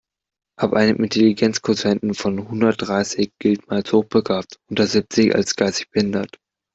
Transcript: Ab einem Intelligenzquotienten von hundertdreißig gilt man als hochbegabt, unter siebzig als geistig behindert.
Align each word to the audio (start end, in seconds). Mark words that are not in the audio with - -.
Ab 0.59 0.73
einem 0.73 1.03
Intelligenzquotienten 1.03 2.15
von 2.15 2.47
hundertdreißig 2.49 3.33
gilt 3.37 3.67
man 3.67 3.81
als 3.83 3.93
hochbegabt, 3.93 4.59
unter 4.67 4.87
siebzig 4.87 5.35
als 5.35 5.55
geistig 5.55 5.91
behindert. 5.91 6.39